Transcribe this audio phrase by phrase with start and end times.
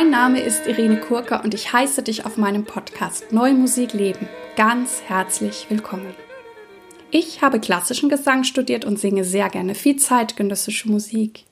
[0.00, 4.30] Mein Name ist Irene Kurka und ich heiße dich auf meinem Podcast Neue Musik Leben
[4.56, 6.14] ganz herzlich willkommen.
[7.10, 11.44] Ich habe klassischen Gesang studiert und singe sehr gerne viel zeitgenössische Musik.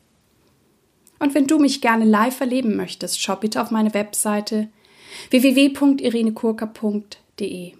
[1.19, 4.69] Und wenn du mich gerne live erleben möchtest, schau bitte auf meine Webseite
[5.29, 7.73] www.irenekurka.de.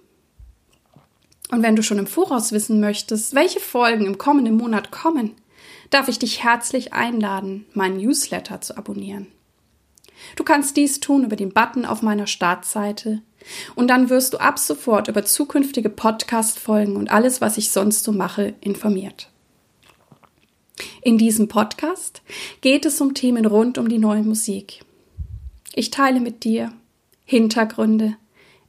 [1.49, 5.31] Und wenn du schon im Voraus wissen möchtest, welche Folgen im kommenden Monat kommen,
[5.89, 9.25] darf ich dich herzlich einladen, meinen Newsletter zu abonnieren.
[10.35, 13.21] Du kannst dies tun über den Button auf meiner Startseite
[13.75, 18.11] und dann wirst du ab sofort über zukünftige Podcast-Folgen und alles, was ich sonst so
[18.11, 19.29] mache, informiert.
[21.01, 22.21] In diesem Podcast
[22.61, 24.81] geht es um Themen rund um die neue Musik.
[25.73, 26.73] Ich teile mit dir
[27.25, 28.15] Hintergründe,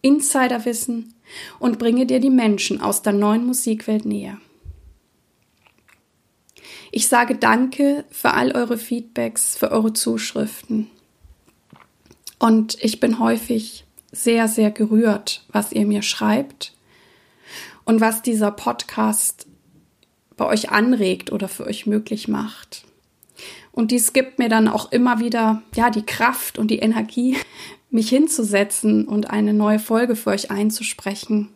[0.03, 1.15] Insiderwissen
[1.59, 4.39] und bringe dir die Menschen aus der neuen Musikwelt näher.
[6.93, 10.91] Ich sage Danke für all eure Feedbacks, für eure Zuschriften.
[12.41, 16.73] Und ich bin häufig sehr, sehr gerührt, was ihr mir schreibt
[17.85, 19.47] und was dieser Podcast
[20.37, 22.85] bei euch anregt oder für euch möglich macht.
[23.73, 27.37] Und dies gibt mir dann auch immer wieder, ja, die Kraft und die Energie,
[27.91, 31.51] mich hinzusetzen und eine neue Folge für euch einzusprechen.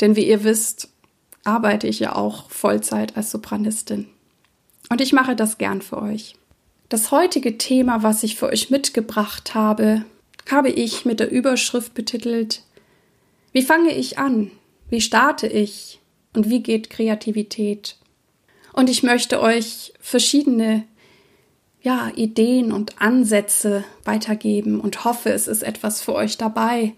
[0.00, 0.88] Denn wie ihr wisst,
[1.44, 4.06] arbeite ich ja auch Vollzeit als Sopranistin.
[4.88, 6.36] Und ich mache das gern für euch.
[6.88, 10.04] Das heutige Thema, was ich für euch mitgebracht habe,
[10.50, 12.62] habe ich mit der Überschrift betitelt
[13.52, 14.50] Wie fange ich an?
[14.90, 16.00] Wie starte ich?
[16.34, 17.96] Und wie geht Kreativität?
[18.72, 20.84] Und ich möchte euch verschiedene
[21.80, 26.94] ja, Ideen und Ansätze weitergeben und hoffe, es ist etwas für euch dabei,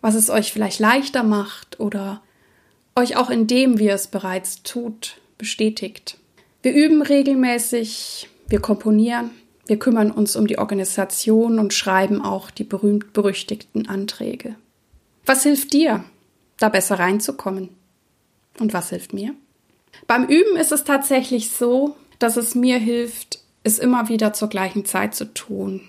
[0.00, 2.22] was es euch vielleicht leichter macht oder
[2.94, 6.18] euch auch in dem, wie ihr es bereits tut, bestätigt.
[6.62, 9.30] Wir üben regelmäßig, wir komponieren,
[9.68, 14.56] wir kümmern uns um die Organisation und schreiben auch die berühmt-berüchtigten Anträge.
[15.26, 16.04] Was hilft dir,
[16.58, 17.68] da besser reinzukommen?
[18.58, 19.34] Und was hilft mir?
[20.06, 24.84] Beim Üben ist es tatsächlich so, dass es mir hilft, es immer wieder zur gleichen
[24.84, 25.82] Zeit zu tun.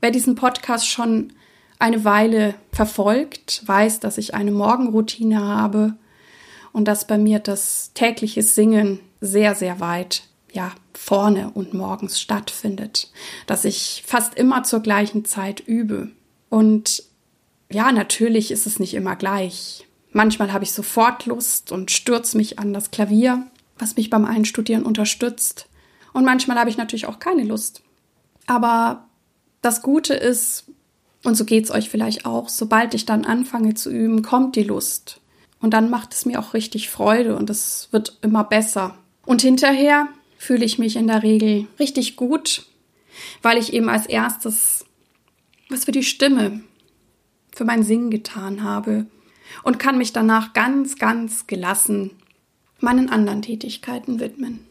[0.00, 1.32] Wer diesen Podcast schon
[1.78, 5.94] eine Weile verfolgt, weiß, dass ich eine Morgenroutine habe
[6.72, 10.24] und dass bei mir das tägliche Singen sehr, sehr weit
[10.56, 13.10] ja, vorne und morgens stattfindet,
[13.46, 16.10] dass ich fast immer zur gleichen Zeit übe.
[16.48, 17.04] Und
[17.70, 19.86] ja, natürlich ist es nicht immer gleich.
[20.12, 23.46] Manchmal habe ich sofort Lust und stürze mich an das Klavier,
[23.78, 25.68] was mich beim Einstudieren unterstützt.
[26.14, 27.82] Und manchmal habe ich natürlich auch keine Lust.
[28.46, 29.06] Aber
[29.60, 30.64] das Gute ist,
[31.22, 34.62] und so geht es euch vielleicht auch, sobald ich dann anfange zu üben, kommt die
[34.62, 35.20] Lust.
[35.60, 38.96] Und dann macht es mir auch richtig Freude und es wird immer besser.
[39.26, 42.66] Und hinterher fühle ich mich in der Regel richtig gut,
[43.42, 44.84] weil ich eben als erstes
[45.68, 46.60] was für die Stimme,
[47.54, 49.06] für mein Singen getan habe
[49.62, 52.12] und kann mich danach ganz, ganz gelassen
[52.80, 54.66] meinen anderen Tätigkeiten widmen.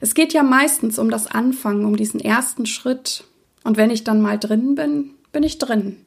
[0.00, 3.24] Es geht ja meistens um das Anfangen, um diesen ersten Schritt.
[3.64, 6.04] Und wenn ich dann mal drin bin, bin ich drin.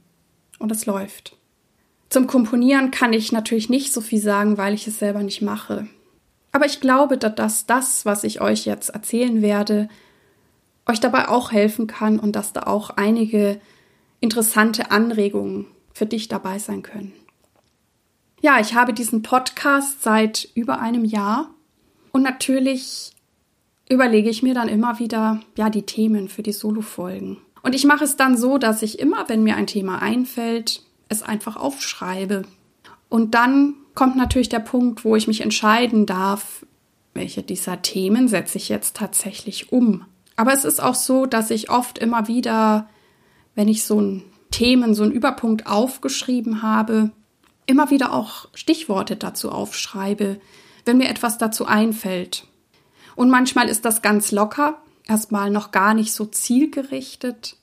[0.60, 1.38] Und es läuft.
[2.10, 5.88] Zum Komponieren kann ich natürlich nicht so viel sagen, weil ich es selber nicht mache.
[6.56, 9.90] Aber ich glaube, dass das, was ich euch jetzt erzählen werde,
[10.86, 13.60] euch dabei auch helfen kann und dass da auch einige
[14.22, 17.12] interessante Anregungen für dich dabei sein können.
[18.40, 21.50] Ja, ich habe diesen Podcast seit über einem Jahr
[22.14, 23.12] und natürlich
[23.90, 27.36] überlege ich mir dann immer wieder, ja, die Themen für die Solo-Folgen.
[27.64, 31.22] Und ich mache es dann so, dass ich immer, wenn mir ein Thema einfällt, es
[31.22, 32.44] einfach aufschreibe.
[33.10, 36.66] Und dann kommt natürlich der Punkt, wo ich mich entscheiden darf,
[37.14, 40.06] welche dieser Themen setze ich jetzt tatsächlich um.
[40.36, 42.90] Aber es ist auch so, dass ich oft immer wieder,
[43.56, 47.12] wenn ich so ein Themen, so einen Überpunkt aufgeschrieben habe,
[47.66, 50.40] immer wieder auch Stichworte dazu aufschreibe,
[50.86, 52.48] wenn mir etwas dazu einfällt.
[53.16, 57.58] Und manchmal ist das ganz locker, erstmal noch gar nicht so zielgerichtet.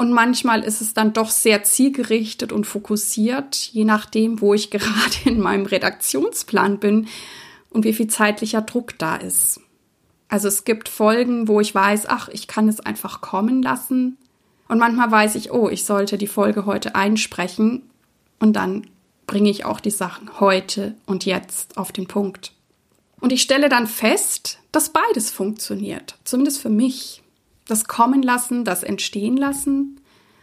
[0.00, 5.14] Und manchmal ist es dann doch sehr zielgerichtet und fokussiert, je nachdem, wo ich gerade
[5.26, 7.06] in meinem Redaktionsplan bin
[7.68, 9.60] und wie viel zeitlicher Druck da ist.
[10.26, 14.16] Also es gibt Folgen, wo ich weiß, ach, ich kann es einfach kommen lassen.
[14.68, 17.82] Und manchmal weiß ich, oh, ich sollte die Folge heute einsprechen.
[18.38, 18.86] Und dann
[19.26, 22.52] bringe ich auch die Sachen heute und jetzt auf den Punkt.
[23.20, 27.22] Und ich stelle dann fest, dass beides funktioniert, zumindest für mich
[27.70, 30.00] das Kommen lassen, das Entstehen lassen,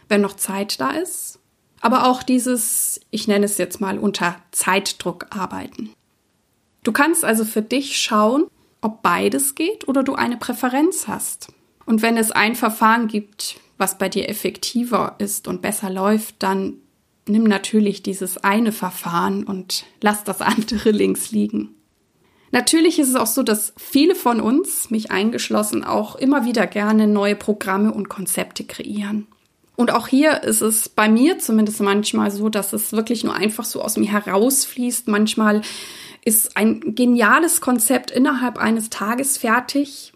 [0.08, 1.38] wenn noch Zeit da ist.
[1.80, 5.90] Aber auch dieses, ich nenne es jetzt mal unter Zeitdruck arbeiten.
[6.82, 8.46] Du kannst also für dich schauen,
[8.80, 11.52] ob beides geht oder du eine Präferenz hast.
[11.84, 16.74] Und wenn es ein Verfahren gibt, was bei dir effektiver ist und besser läuft, dann
[17.26, 21.74] nimm natürlich dieses eine Verfahren und lass das andere links liegen.
[22.50, 27.06] Natürlich ist es auch so, dass viele von uns, mich eingeschlossen, auch immer wieder gerne
[27.06, 29.26] neue Programme und Konzepte kreieren.
[29.76, 33.64] Und auch hier ist es bei mir zumindest manchmal so, dass es wirklich nur einfach
[33.64, 35.06] so aus mir herausfließt.
[35.06, 35.62] Manchmal
[36.24, 40.12] ist ein geniales Konzept innerhalb eines Tages fertig.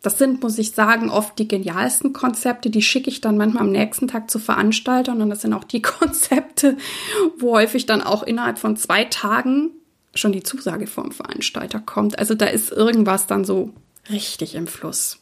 [0.00, 2.70] Das sind, muss ich sagen, oft die genialsten Konzepte.
[2.70, 5.20] Die schicke ich dann manchmal am nächsten Tag zu Veranstaltern.
[5.20, 6.78] Und das sind auch die Konzepte,
[7.38, 9.72] wo häufig dann auch innerhalb von zwei Tagen
[10.14, 12.18] schon die Zusage vom Veranstalter kommt.
[12.18, 13.72] Also da ist irgendwas dann so
[14.10, 15.18] richtig im Fluss.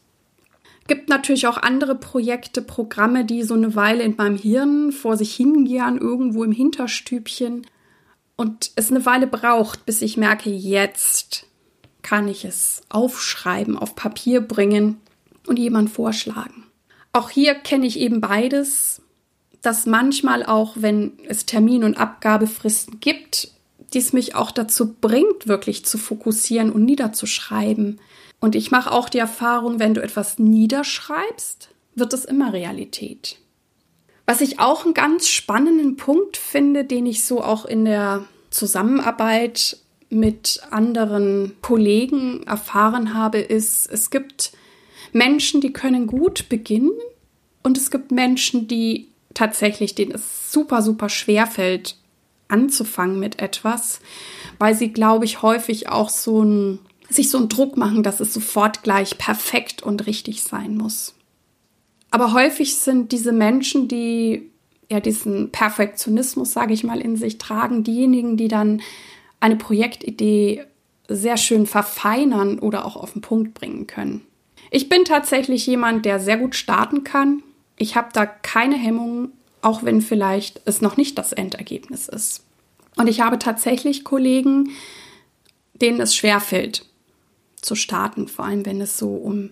[0.88, 5.34] Gibt natürlich auch andere Projekte, Programme, die so eine Weile in meinem Hirn vor sich
[5.34, 7.66] hingehen, irgendwo im Hinterstübchen
[8.37, 11.46] und es eine Weile braucht, bis ich merke, jetzt
[12.02, 14.98] kann ich es aufschreiben, auf Papier bringen
[15.46, 16.64] und jemand vorschlagen.
[17.12, 19.02] Auch hier kenne ich eben beides,
[19.62, 23.52] dass manchmal auch, wenn es Termin- und Abgabefristen gibt,
[23.92, 28.00] dies mich auch dazu bringt, wirklich zu fokussieren und niederzuschreiben.
[28.40, 33.38] Und ich mache auch die Erfahrung, wenn du etwas niederschreibst, wird es immer Realität.
[34.26, 39.78] Was ich auch einen ganz spannenden Punkt finde, den ich so auch in der Zusammenarbeit
[40.08, 44.52] mit anderen Kollegen erfahren habe, ist, es gibt
[45.12, 46.93] Menschen, die können gut beginnen
[47.62, 51.96] und es gibt Menschen, die tatsächlich, denen es super, super schwer fällt,
[52.50, 54.00] anzufangen mit etwas,
[54.58, 58.32] weil sie, glaube ich, häufig auch so ein, sich so einen Druck machen, dass es
[58.32, 61.14] sofort gleich perfekt und richtig sein muss.
[62.11, 64.50] Aber häufig sind diese Menschen, die
[64.91, 68.82] ja diesen Perfektionismus, sage ich mal, in sich tragen, diejenigen, die dann
[69.38, 70.64] eine Projektidee
[71.08, 74.23] sehr schön verfeinern oder auch auf den Punkt bringen können.
[74.70, 77.43] Ich bin tatsächlich jemand, der sehr gut starten kann.
[77.76, 82.44] Ich habe da keine Hemmungen auch wenn vielleicht es noch nicht das Endergebnis ist.
[82.96, 84.70] Und ich habe tatsächlich Kollegen,
[85.74, 86.84] denen es schwerfällt
[87.60, 89.50] zu starten, vor allem wenn es so um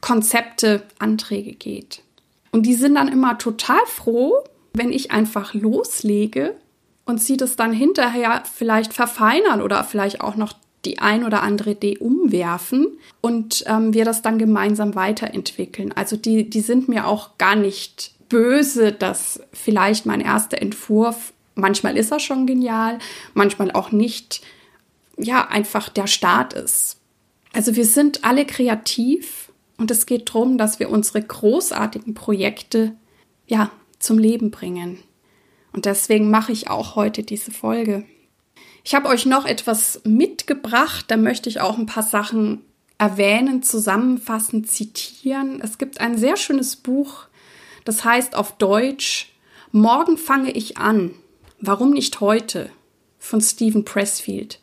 [0.00, 2.02] Konzepte, Anträge geht.
[2.50, 6.56] Und die sind dann immer total froh, wenn ich einfach loslege
[7.04, 11.72] und sie das dann hinterher vielleicht verfeinern oder vielleicht auch noch die ein oder andere
[11.72, 15.92] Idee umwerfen und ähm, wir das dann gemeinsam weiterentwickeln.
[15.92, 21.96] Also die, die sind mir auch gar nicht böse, dass vielleicht mein erster Entwurf, manchmal
[21.96, 22.98] ist er schon genial,
[23.34, 24.42] manchmal auch nicht,
[25.16, 26.98] ja, einfach der Start ist.
[27.52, 32.94] Also wir sind alle kreativ und es geht darum, dass wir unsere großartigen Projekte,
[33.46, 34.98] ja, zum Leben bringen.
[35.72, 38.04] Und deswegen mache ich auch heute diese Folge.
[38.84, 42.62] Ich habe euch noch etwas mitgebracht, da möchte ich auch ein paar Sachen
[42.98, 45.60] erwähnen, zusammenfassen, zitieren.
[45.62, 47.27] Es gibt ein sehr schönes Buch
[47.88, 49.32] das heißt auf Deutsch,
[49.72, 51.14] Morgen fange ich an.
[51.58, 52.70] Warum nicht heute?
[53.18, 54.60] von Stephen Pressfield.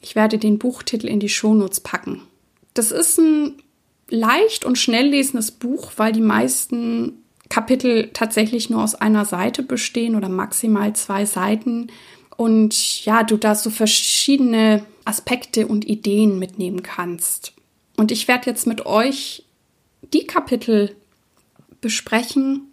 [0.00, 2.22] Ich werde den Buchtitel in die Shownotes packen.
[2.74, 3.54] Das ist ein
[4.08, 10.14] leicht und schnell lesendes Buch, weil die meisten Kapitel tatsächlich nur aus einer Seite bestehen
[10.14, 11.88] oder maximal zwei Seiten.
[12.36, 17.52] Und ja, du da so verschiedene Aspekte und Ideen mitnehmen kannst.
[17.96, 19.44] Und ich werde jetzt mit euch
[20.14, 20.96] die Kapitel
[21.80, 22.67] besprechen,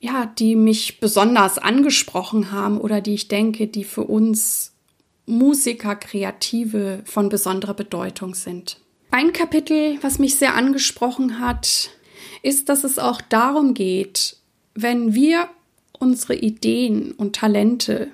[0.00, 4.72] ja, die mich besonders angesprochen haben oder die ich denke, die für uns
[5.26, 8.80] Musiker, Kreative von besonderer Bedeutung sind.
[9.10, 11.90] Ein Kapitel, was mich sehr angesprochen hat,
[12.42, 14.36] ist, dass es auch darum geht,
[14.74, 15.48] wenn wir
[15.98, 18.08] unsere Ideen und Talente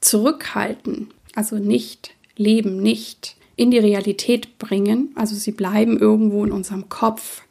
[0.00, 6.88] zurückhalten, also nicht leben, nicht in die Realität bringen, also sie bleiben irgendwo in unserem
[6.88, 7.42] Kopf,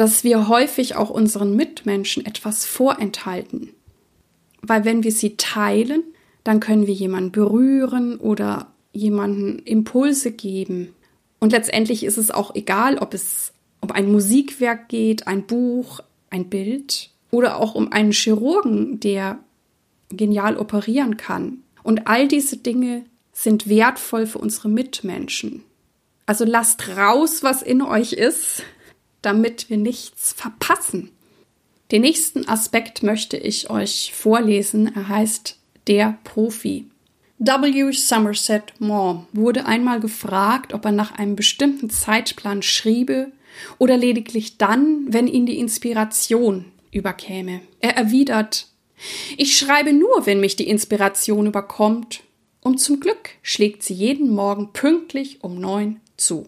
[0.00, 3.68] dass wir häufig auch unseren Mitmenschen etwas vorenthalten.
[4.62, 6.04] Weil wenn wir sie teilen,
[6.42, 10.94] dann können wir jemanden berühren oder jemanden Impulse geben.
[11.38, 13.52] Und letztendlich ist es auch egal, ob es
[13.82, 19.38] um ein Musikwerk geht, ein Buch, ein Bild oder auch um einen Chirurgen, der
[20.08, 21.58] genial operieren kann.
[21.82, 23.04] Und all diese Dinge
[23.34, 25.62] sind wertvoll für unsere Mitmenschen.
[26.24, 28.62] Also lasst raus, was in euch ist
[29.22, 31.10] damit wir nichts verpassen.
[31.90, 34.94] Den nächsten Aspekt möchte ich euch vorlesen.
[34.94, 36.86] Er heißt Der Profi.
[37.38, 37.92] W.
[37.92, 43.32] Somerset Maugham wurde einmal gefragt, ob er nach einem bestimmten Zeitplan schriebe
[43.78, 47.62] oder lediglich dann, wenn ihn die Inspiration überkäme.
[47.80, 48.66] Er erwidert,
[49.36, 52.22] ich schreibe nur, wenn mich die Inspiration überkommt,
[52.62, 56.46] und zum Glück schlägt sie jeden Morgen pünktlich um neun zu.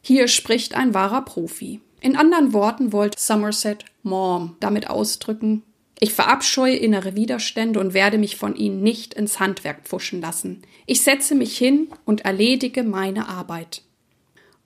[0.00, 1.80] Hier spricht ein wahrer Profi.
[2.02, 5.62] In anderen Worten wollte Somerset Mom damit ausdrücken,
[6.00, 10.62] ich verabscheue innere Widerstände und werde mich von ihnen nicht ins Handwerk pfuschen lassen.
[10.84, 13.82] Ich setze mich hin und erledige meine Arbeit.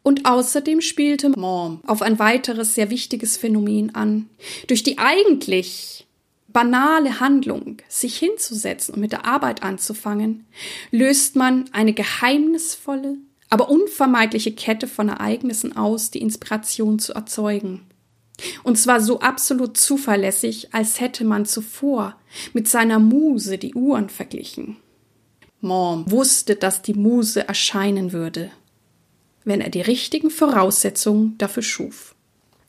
[0.02, 4.30] Und außerdem spielte Mom auf ein weiteres sehr wichtiges Phänomen an.
[4.66, 6.06] Durch die eigentlich
[6.48, 10.46] banale Handlung, sich hinzusetzen und mit der Arbeit anzufangen,
[10.90, 17.86] löst man eine geheimnisvolle, aber unvermeidliche Kette von Ereignissen aus, die Inspiration zu erzeugen.
[18.64, 22.16] Und zwar so absolut zuverlässig, als hätte man zuvor
[22.52, 24.76] mit seiner Muse die Uhren verglichen.
[25.60, 28.50] Mom wusste, dass die Muse erscheinen würde,
[29.44, 32.14] wenn er die richtigen Voraussetzungen dafür schuf.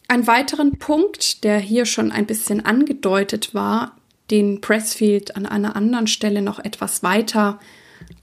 [0.07, 3.97] Ein weiteren Punkt, der hier schon ein bisschen angedeutet war,
[4.31, 7.59] den Pressfield an einer anderen Stelle noch etwas weiter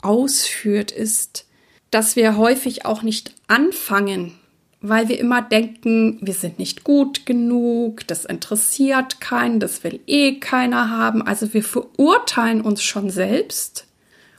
[0.00, 1.46] ausführt, ist,
[1.94, 4.32] dass wir häufig auch nicht anfangen,
[4.80, 10.40] weil wir immer denken, wir sind nicht gut genug, das interessiert keinen, das will eh
[10.40, 11.22] keiner haben.
[11.22, 13.86] Also wir verurteilen uns schon selbst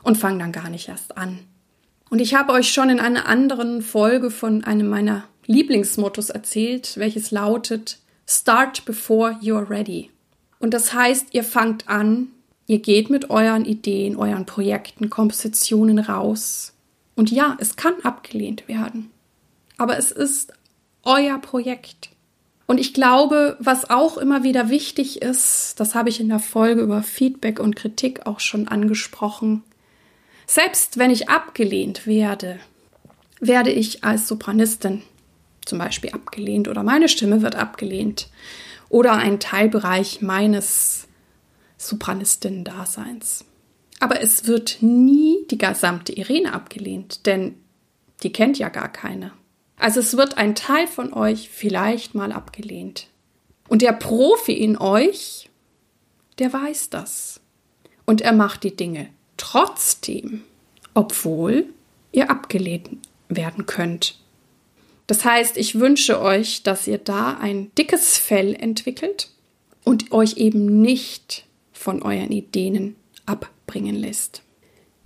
[0.04, 1.40] und fangen dann gar nicht erst an.
[2.10, 7.32] Und ich habe euch schon in einer anderen Folge von einem meiner Lieblingsmottos erzählt, welches
[7.32, 10.12] lautet Start before you're ready.
[10.60, 12.28] Und das heißt, ihr fangt an,
[12.68, 16.75] ihr geht mit euren Ideen, euren Projekten, Kompositionen raus.
[17.16, 19.12] Und ja, es kann abgelehnt werden
[19.78, 20.54] aber es ist
[21.04, 22.10] euer Projekt.
[22.68, 26.82] Und ich glaube, was auch immer wieder wichtig ist, das habe ich in der Folge
[26.82, 29.64] über Feedback und Kritik auch schon angesprochen,
[30.48, 32.60] selbst wenn ich abgelehnt werde,
[33.40, 35.04] werde ich als Sopranistin
[35.66, 38.30] zum Beispiel abgelehnt oder meine Stimme wird abgelehnt
[38.90, 41.08] oder ein Teilbereich meines
[41.78, 43.46] Sopranistinnen-Daseins.
[44.00, 47.56] Aber es wird nie die gesamte Irene abgelehnt, denn
[48.24, 49.32] die kennt ja gar keine.
[49.78, 53.08] Also es wird ein Teil von euch vielleicht mal abgelehnt.
[53.68, 55.50] Und der Profi in euch,
[56.40, 57.42] der weiß das.
[58.06, 60.44] Und er macht die Dinge trotzdem,
[60.94, 61.66] obwohl
[62.12, 62.90] ihr abgelehnt
[63.28, 64.20] werden könnt.
[65.08, 69.30] Das heißt, ich wünsche euch, dass ihr da ein dickes Fell entwickelt
[69.84, 72.96] und euch eben nicht von euren Ideen
[73.66, 74.42] abbringen lässt.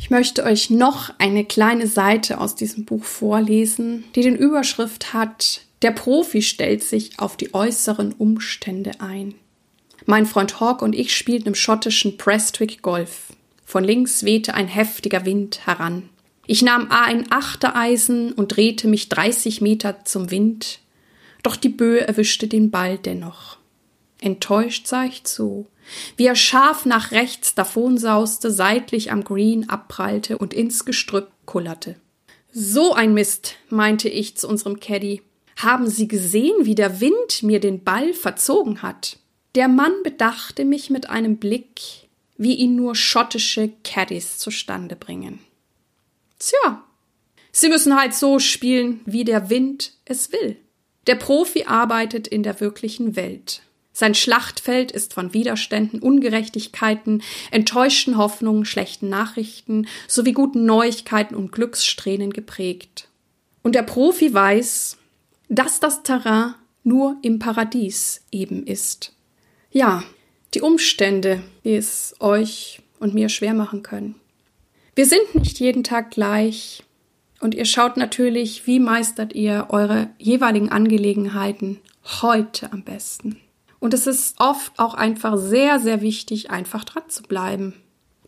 [0.02, 5.62] Ich möchte euch noch eine kleine Seite aus diesem Buch vorlesen, die den Überschrift hat
[5.82, 9.36] Der Profi stellt sich auf die äußeren Umstände ein.
[10.06, 13.28] Mein Freund Hawk und ich spielten im schottischen Prestwick Golf.
[13.66, 16.10] Von links wehte ein heftiger Wind heran.
[16.48, 20.80] Ich nahm ein Achtereisen und drehte mich 30 Meter zum Wind,
[21.44, 23.58] doch die Böe erwischte den Ball dennoch.
[24.20, 25.68] Enttäuscht sah ich zu,
[26.18, 31.96] wie er scharf nach rechts davonsauste, seitlich am Green abprallte und ins Gestrüpp kullerte.
[32.52, 35.22] So ein Mist, meinte ich zu unserem Caddy.
[35.58, 39.20] Haben Sie gesehen, wie der Wind mir den Ball verzogen hat?
[39.56, 41.82] Der Mann bedachte mich mit einem Blick,
[42.38, 45.40] wie ihn nur schottische Caddies zustande bringen.
[46.40, 46.84] Tja,
[47.52, 50.56] Sie müssen halt so spielen, wie der Wind es will.
[51.08, 53.64] Der Profi arbeitet in der wirklichen Welt.
[54.00, 62.32] Sein Schlachtfeld ist von Widerständen, Ungerechtigkeiten, enttäuschten Hoffnungen, schlechten Nachrichten sowie guten Neuigkeiten und Glückssträhnen
[62.32, 63.10] geprägt.
[63.62, 64.96] Und der Profi weiß,
[65.50, 69.12] dass das Terrain nur im Paradies eben ist.
[69.70, 70.06] Ja,
[70.54, 74.16] die Umstände, die es euch und mir schwer machen können.
[74.96, 76.84] Wir sind nicht jeden Tag gleich
[77.42, 81.82] und ihr schaut natürlich, wie meistert ihr eure jeweiligen Angelegenheiten
[82.22, 83.42] heute am besten.
[83.80, 87.74] Und es ist oft auch einfach sehr, sehr wichtig, einfach dran zu bleiben.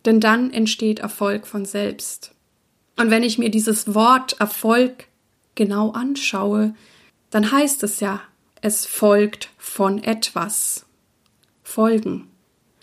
[0.04, 2.32] Denn dann entsteht Erfolg von selbst.
[2.96, 5.06] Und wenn ich mir dieses Wort Erfolg
[5.54, 6.74] genau anschaue,
[7.30, 8.20] dann heißt es ja,
[8.60, 10.86] es folgt von etwas.
[11.62, 12.28] Folgen.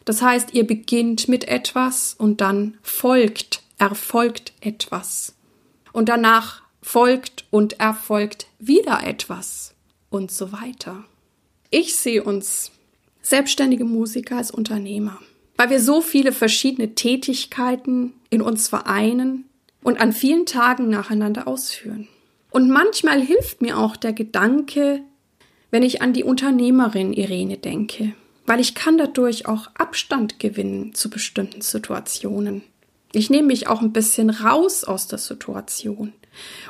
[0.06, 5.36] Das heißt, ihr beginnt mit etwas und dann folgt, erfolgt etwas.
[5.94, 9.76] Und danach folgt und erfolgt wieder etwas
[10.10, 11.06] und so weiter.
[11.72, 12.72] Ich sehe uns
[13.22, 15.20] selbstständige Musiker als Unternehmer,
[15.56, 19.46] weil wir so viele verschiedene Tätigkeiten in uns vereinen
[19.84, 22.08] und an vielen Tagen nacheinander ausführen.
[22.50, 25.02] Und manchmal hilft mir auch der Gedanke,
[25.70, 28.14] wenn ich an die Unternehmerin Irene denke,
[28.48, 32.64] weil ich kann dadurch auch Abstand gewinnen zu bestimmten Situationen.
[33.12, 36.14] Ich nehme mich auch ein bisschen raus aus der Situation.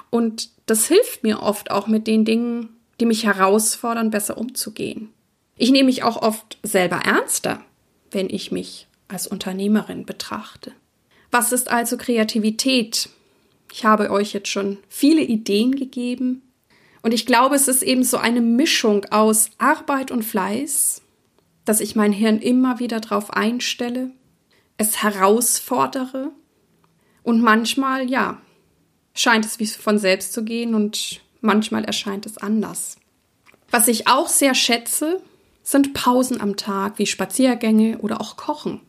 [0.09, 5.09] Und das hilft mir oft auch mit den Dingen, die mich herausfordern, besser umzugehen.
[5.55, 7.61] Ich nehme mich auch oft selber ernster,
[8.11, 10.71] wenn ich mich als Unternehmerin betrachte.
[11.31, 13.09] Was ist also Kreativität?
[13.71, 16.41] Ich habe euch jetzt schon viele Ideen gegeben
[17.01, 21.01] Und ich glaube, es ist eben so eine Mischung aus Arbeit und Fleiß,
[21.65, 24.11] dass ich mein Hirn immer wieder darauf einstelle,
[24.77, 26.31] es herausfordere
[27.23, 28.41] und manchmal, ja,
[29.13, 32.97] scheint es wie von selbst zu gehen und manchmal erscheint es anders.
[33.71, 35.21] Was ich auch sehr schätze,
[35.63, 38.81] sind Pausen am Tag, wie Spaziergänge oder auch Kochen.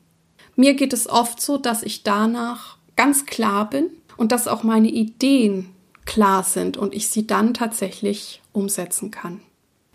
[0.57, 4.89] Mir geht es oft so, dass ich danach ganz klar bin und dass auch meine
[4.89, 5.71] Ideen
[6.07, 9.41] klar sind und ich sie dann tatsächlich umsetzen kann.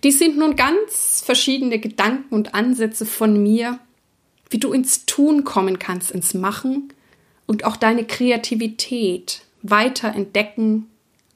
[0.03, 3.79] Dies sind nun ganz verschiedene Gedanken und Ansätze von mir,
[4.49, 6.93] wie du ins Tun kommen kannst, ins Machen
[7.47, 10.87] und auch deine Kreativität weiter entdecken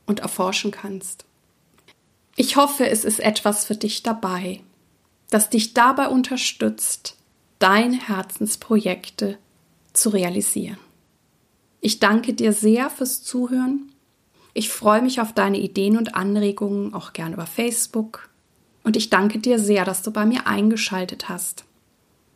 [0.10, 1.24] und erforschen kannst.
[2.36, 4.62] Ich hoffe, es ist etwas für dich dabei,
[5.30, 7.16] das dich dabei unterstützt,
[7.60, 9.38] deine Herzensprojekte
[9.94, 10.80] zu realisieren.
[11.80, 13.92] Ich danke dir sehr fürs Zuhören.
[14.54, 18.30] Ich freue mich auf deine Ideen und Anregungen, auch gern über Facebook.
[18.84, 21.66] Und ich danke dir sehr, dass du bei mir eingeschaltet hast.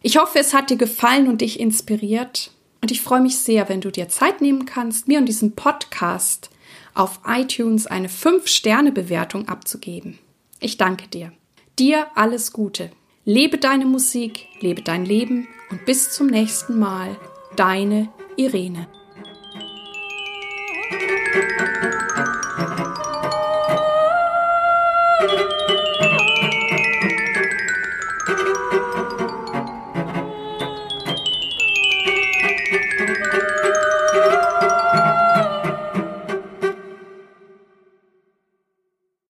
[0.01, 2.51] Ich hoffe, es hat dir gefallen und dich inspiriert.
[2.81, 6.49] Und ich freue mich sehr, wenn du dir Zeit nehmen kannst, mir und diesem Podcast
[6.93, 10.19] auf iTunes eine 5-Sterne-Bewertung abzugeben.
[10.59, 11.31] Ich danke dir.
[11.79, 12.91] Dir alles Gute.
[13.25, 17.15] Lebe deine Musik, lebe dein Leben und bis zum nächsten Mal.
[17.55, 18.87] Deine Irene.